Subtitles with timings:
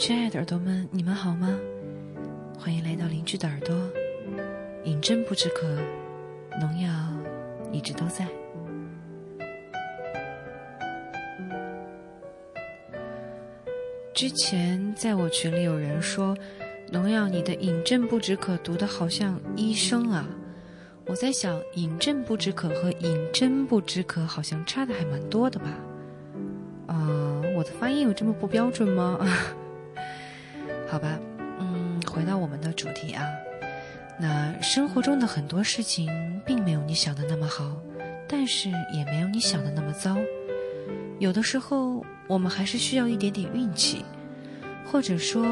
[0.00, 1.60] 亲爱的耳朵们，你们好吗？
[2.58, 3.76] 欢迎来到邻居的耳朵。
[4.84, 5.68] 饮鸩不止渴，
[6.58, 6.90] 农药
[7.70, 8.26] 一直都在。
[14.14, 16.34] 之前在我群里有人说，
[16.90, 20.26] 农药你的饮鸩不止渴读的好像医生啊。
[21.04, 25.66] 我在想，饮鸩不止渴和饮鸩不止渴好像差的还蛮多的吧？
[26.86, 29.18] 啊，我的发音有这么不标准吗？
[30.90, 31.20] 好吧，
[31.60, 33.22] 嗯，回到我们的主题啊，
[34.18, 36.10] 那生活中的很多事情
[36.44, 37.80] 并没有你想的那么好，
[38.28, 40.16] 但是也没有你想的那么糟。
[41.20, 44.04] 有的时候，我们还是需要一点点运气，
[44.84, 45.46] 或者说，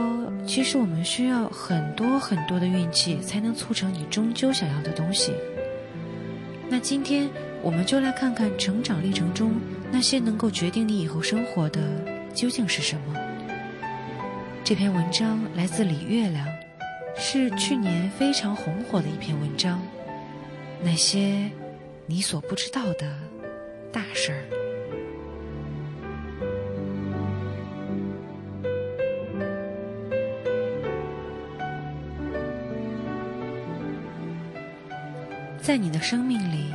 [0.44, 5.32] 其实我们需要很多很多的运气，才能促成你终究想要的东西。
[6.68, 7.30] 那今天，
[7.62, 9.52] 我们就来看看成长历程中
[9.92, 11.80] 那些能够决定你以后生活的
[12.34, 13.27] 究竟是什么。
[14.68, 16.46] 这篇文章来自李月亮，
[17.16, 19.80] 是去年非常红火的一篇文章。
[20.82, 21.50] 那些
[22.04, 23.18] 你所不知道的
[23.90, 24.44] 大事儿。
[35.62, 36.74] 在你的生命里，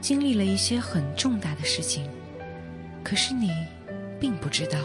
[0.00, 2.08] 经历了一些很重大的事情，
[3.04, 3.50] 可是你
[4.18, 4.78] 并不知道。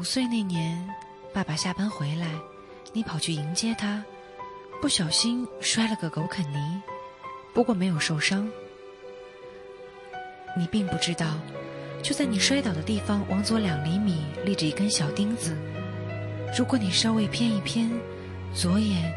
[0.00, 0.88] 五岁那年，
[1.30, 2.26] 爸爸下班回来，
[2.90, 4.02] 你跑去迎接他，
[4.80, 6.80] 不小心摔了个狗啃泥，
[7.52, 8.50] 不过没有受伤。
[10.56, 11.38] 你并不知道，
[12.02, 15.54] 就在你摔倒的地方，往左两厘米立着一根小钉子。
[16.56, 17.90] 如果你稍微偏一偏，
[18.54, 19.12] 左眼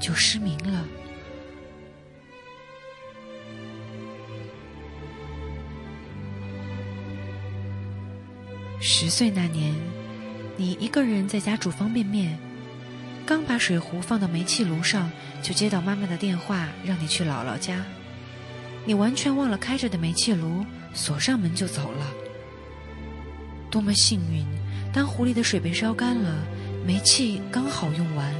[0.00, 0.84] 就失明了。
[8.80, 9.74] 十岁那年，
[10.60, 12.38] 你一个人在家煮方便面，
[13.24, 15.10] 刚把水壶放到煤气炉上，
[15.40, 17.82] 就接到妈妈的电话，让你去姥姥家。
[18.84, 20.62] 你完全忘了开着的煤气炉，
[20.92, 22.06] 锁上门就走了。
[23.70, 24.44] 多么幸运！
[24.92, 26.44] 当壶里的水被烧干了。
[26.86, 28.30] 煤气刚好用完，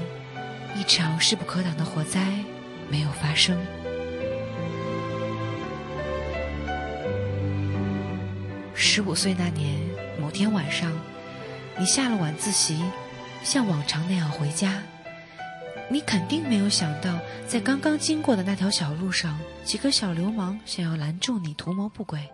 [0.77, 2.35] 一场势不可挡的火灾
[2.91, 3.59] 没有发生。
[8.75, 9.81] 十五岁那年
[10.21, 10.93] 某天晚上，
[11.81, 12.85] 你下了晚自习，
[13.43, 14.83] 像往常那样回家。
[15.89, 17.19] 你肯定没有想到，
[17.49, 22.29] 在刚刚经过的那条小路上，几个小流氓想要拦住你，图谋不轨。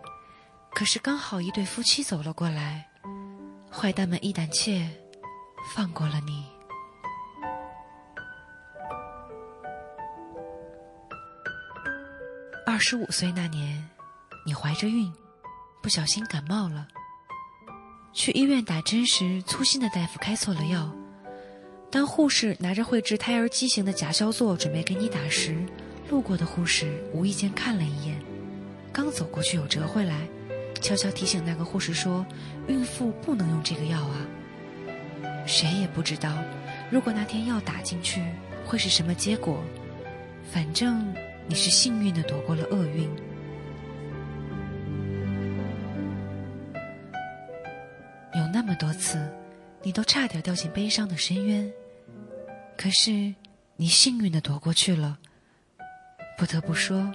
[0.71, 2.89] 可是刚好一对夫妻走了过来，
[3.71, 4.85] 坏蛋们一胆怯。
[5.73, 6.45] 放过了你。
[12.65, 13.89] 二十五岁那年，
[14.45, 15.09] 你怀着孕，
[15.81, 16.85] 不小心感冒了。
[18.17, 20.91] 去医院打针时，粗心的大夫开错了药。
[21.91, 25.55] 当护士拿着绘制胎儿畸形的假肖唑准备给你打时，
[26.09, 28.19] 路过的护士无意间看了一眼，
[28.91, 30.27] 刚走过去又折回来，
[30.81, 32.25] 悄悄提醒那个护士说
[32.67, 34.25] ：“孕妇不能用这个药啊。”
[35.45, 36.35] 谁也不知道，
[36.89, 38.23] 如果那天药打进去
[38.65, 39.63] 会是什么结果。
[40.51, 41.13] 反正
[41.45, 43.07] 你是幸运的躲过了厄运。
[49.07, 49.17] 次，
[49.83, 51.71] 你都差点掉进悲伤的深渊，
[52.77, 53.33] 可是
[53.77, 55.17] 你幸运的躲过去了。
[56.37, 57.09] 不得不说，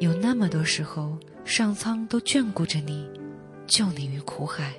[0.00, 3.06] 有那么多时候，上苍都眷顾着你，
[3.66, 4.72] 救你于苦海。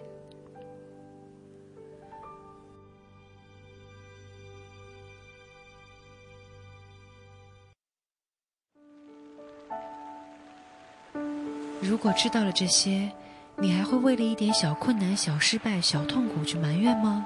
[11.79, 13.11] 如果知道了这些，
[13.57, 17.25] 你还会为了一点小困难、小失败、小痛苦去埋怨吗？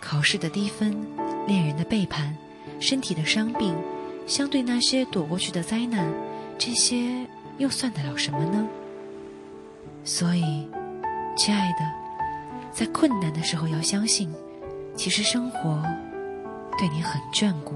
[0.00, 0.94] 考试的低分、
[1.46, 2.36] 恋人的背叛、
[2.80, 3.74] 身体的伤病，
[4.26, 6.12] 相对那些躲过去的灾难，
[6.58, 7.26] 这些
[7.58, 8.66] 又算得了什么呢？
[10.04, 10.68] 所以，
[11.36, 11.78] 亲爱的，
[12.72, 14.30] 在困难的时候要相信，
[14.96, 15.82] 其实生活
[16.78, 17.74] 对你很眷顾。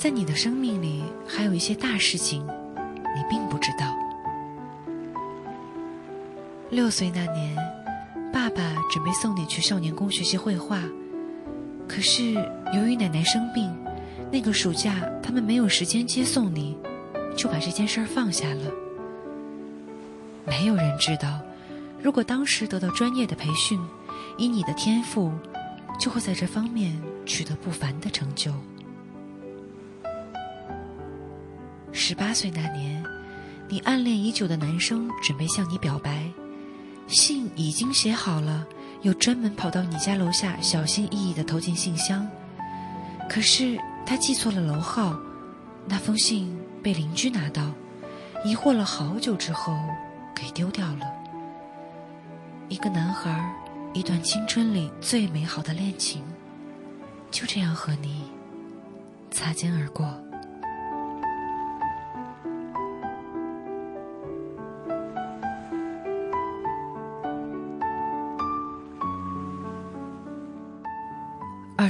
[0.00, 3.94] 在你的生命里，还有一些大事情，你并不知道。
[6.70, 7.54] 六岁那年，
[8.32, 10.80] 爸爸准备送你去少年宫学习绘画，
[11.86, 12.32] 可是
[12.74, 13.70] 由于奶奶生病，
[14.32, 16.78] 那个暑假他们没有时间接送你，
[17.36, 18.72] 就把这件事儿放下了。
[20.46, 21.42] 没有人知道，
[22.02, 23.78] 如果当时得到专业的培训，
[24.38, 25.30] 以你的天赋，
[25.98, 28.50] 就会在这方面取得不凡的成就。
[31.92, 33.04] 十八岁那年，
[33.68, 36.24] 你暗恋已久的男生准备向你表白，
[37.08, 38.66] 信已经写好了，
[39.02, 42.26] 又专门跑到你家楼下，小心翼翼的投进信箱。
[43.28, 45.18] 可是他记错了楼号，
[45.86, 47.70] 那封信被邻居拿到，
[48.44, 49.76] 疑惑了好久之后，
[50.34, 51.06] 给丢掉了。
[52.68, 53.52] 一个男孩，
[53.92, 56.22] 一段青春里最美好的恋情，
[57.30, 58.24] 就这样和你
[59.30, 60.08] 擦肩而过。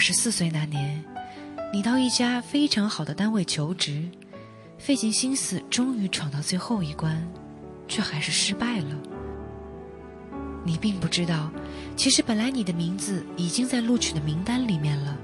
[0.00, 1.04] 二十四岁那年，
[1.74, 4.02] 你到一家非常好的单位求职，
[4.78, 7.22] 费尽心思，终于闯到最后一关，
[7.86, 8.96] 却还是失败了。
[10.64, 11.50] 你并不知道，
[11.96, 15.14] 其实本来你的名字已经在录取的名单里面了，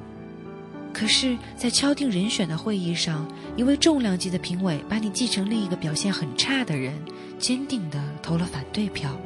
[0.93, 3.27] 可是，在敲定人选的会议上，
[3.57, 6.93] 一位重量级的评委把你记成另一个表现很差的人，
[7.39, 9.19] 坚定的投了反对票。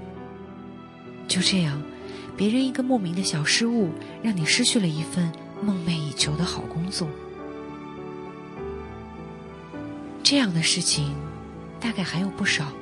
[1.26, 1.82] 就这样。
[2.36, 3.90] 别人一个莫名的小失误，
[4.22, 5.30] 让你失去了一份
[5.62, 7.08] 梦寐以求的好工作。
[10.22, 11.14] 这样的事情，
[11.80, 12.72] 大概还有不少。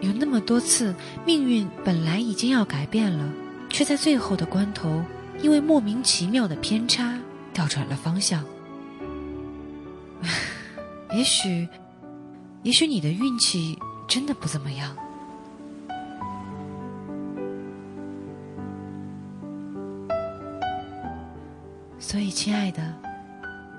[0.00, 0.94] 有那么多次，
[1.26, 3.30] 命运本来已经要改变了，
[3.68, 5.04] 却在最后的关头，
[5.42, 7.18] 因为莫名其妙的偏差，
[7.52, 8.44] 调转了方向。
[11.12, 11.68] 也许，
[12.62, 14.96] 也许你的运气真的不怎么样。
[22.10, 22.82] 所以，亲爱的，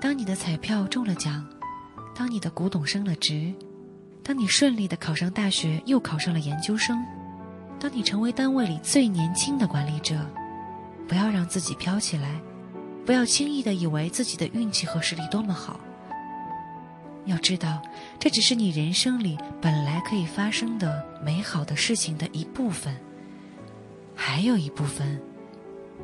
[0.00, 1.46] 当你的彩票中了奖，
[2.14, 3.52] 当你的古董升了值，
[4.22, 7.04] 当你顺利的考上大学，又考上了研究生，
[7.78, 10.18] 当你成为单位里最年轻的管理者，
[11.06, 12.40] 不要让自己飘起来，
[13.04, 15.78] 不要轻易的以为自己的运气和实力多么好。
[17.26, 17.82] 要知道，
[18.18, 22.96] 这只是你人生里本来可以发生的美好的事情的一部分，
[24.16, 25.20] 还有一部分，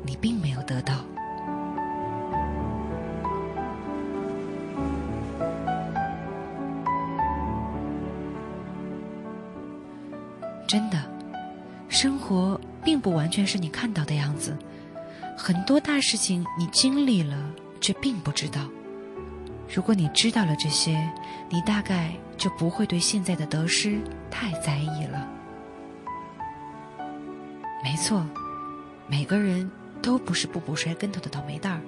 [0.05, 1.03] 你并没有得到。
[10.69, 11.03] 真的，
[11.87, 14.55] 生活并不完全是你看到的样子，
[15.35, 17.35] 很多大事情你经历了
[17.81, 18.61] 却并不知道。
[19.73, 21.11] 如果你知道了这些，
[21.49, 23.99] 你大概就不会对现在的得失
[24.29, 25.27] 太在意了。
[27.83, 28.23] 没错，
[29.07, 29.71] 每个人
[30.03, 31.81] 都不是步步摔跟头的倒霉蛋儿，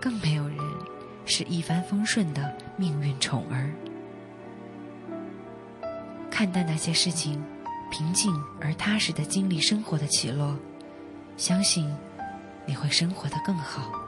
[0.00, 0.56] 更没有人
[1.26, 3.70] 是一帆风顺的命运宠儿。
[6.30, 7.44] 看淡那些事情。
[7.90, 10.56] 平静而踏实的经历生活的起落，
[11.36, 11.90] 相信
[12.66, 14.05] 你会生活的更好。